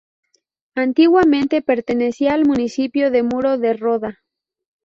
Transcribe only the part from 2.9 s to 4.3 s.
de Muro de Roda.